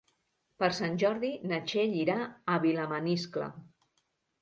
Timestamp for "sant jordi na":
0.77-1.61